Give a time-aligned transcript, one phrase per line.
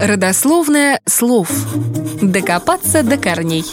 [0.00, 1.50] Родословное слов.
[2.22, 3.64] Докопаться до корней.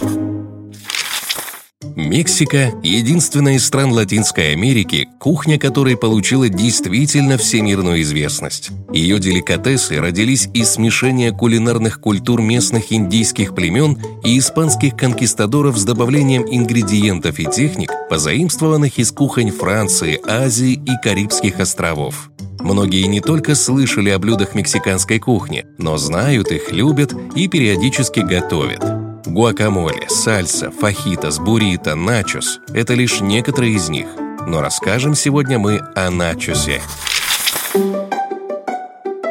[1.95, 8.71] Мексика– единственная из стран Латинской Америки, кухня которой получила действительно всемирную известность.
[8.91, 16.45] Ее деликатесы родились из смешения кулинарных культур местных индийских племен и испанских конкистадоров с добавлением
[16.49, 22.31] ингредиентов и техник, позаимствованных из кухонь Франции, Азии и Карибских островов.
[22.63, 28.81] Многие не только слышали о блюдах мексиканской кухни, но знают их, любят и периодически готовят.
[29.25, 34.07] Гуакамоле, сальса, фахитос, буррито, начос– это лишь некоторые из них.
[34.47, 36.81] Но расскажем сегодня мы о начосе.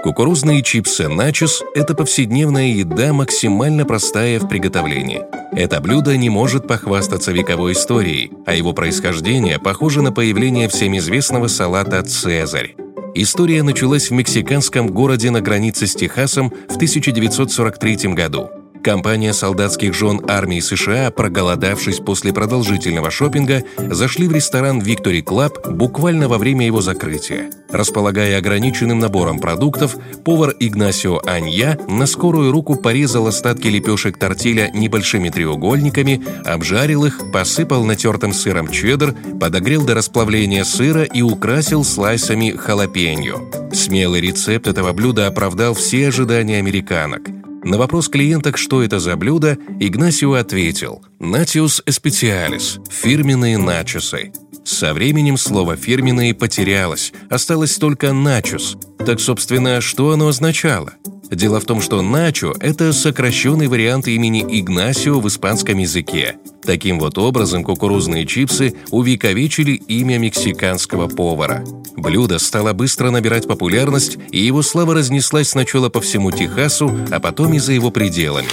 [0.03, 5.23] Кукурузные чипсы начос– это повседневная еда, максимально простая в приготовлении.
[5.53, 11.47] Это блюдо не может похвастаться вековой историей, а его происхождение похоже на появление всем известного
[11.47, 12.75] салата «Цезарь».
[13.15, 18.51] История началась в мексиканском городе на границе с Техасом в 1943 году–
[18.83, 26.27] Компания солдатских жен армии США, проголодавшись после продолжительного шопинга, зашли в ресторан Victory Club буквально
[26.27, 27.49] во время его закрытия.
[27.71, 35.29] Располагая ограниченным набором продуктов, повар Игнасио Анья на скорую руку порезал остатки лепешек тортиля небольшими
[35.29, 43.49] треугольниками, обжарил их, посыпал натертым сыром чеддер, подогрел до расплавления сыра и украсил слайсами халапеньо.
[43.73, 47.23] Смелый рецепт этого блюда оправдал все ожидания американок–
[47.65, 54.33] на вопрос клиенток, что это за блюдо, Игнасио ответил «Натиус эспециалис»– фирменные начосы.
[54.65, 58.77] Со временем слово «фирменные» потерялось, осталось только «начос».
[59.05, 60.93] Так, собственно, что оно означало?
[61.31, 66.37] Дело в том, что «начо»— это сокращенный вариант имени Игнасио в испанском языке.
[66.63, 71.65] Таким вот образом кукурузные чипсы увековечили имя мексиканского повара.
[71.97, 77.55] Блюдо стало быстро набирать популярность, и его слава разнеслась сначала по всему Техасу, а потом
[77.55, 78.49] и за его пределами.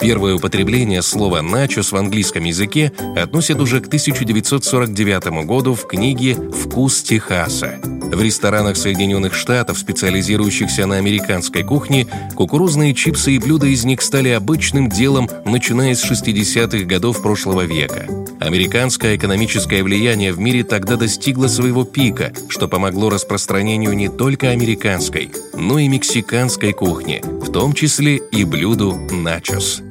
[0.00, 7.02] Первое употребление слова «начос» в английском языке относят уже к 1949 году в книге «Вкус
[7.02, 7.78] Техаса».
[8.12, 14.28] В ресторанах Соединенных Штатов, специализирующихся на американской кухне, кукурузные чипсы и блюда из них стали
[14.28, 18.06] обычным делом, начиная с 60-х годов прошлого века.
[18.38, 25.32] Американское экономическое влияние в мире тогда достигло своего пика, что помогло распространению не только американской,
[25.54, 29.82] но и мексиканской кухни, в том числе и блюду начос.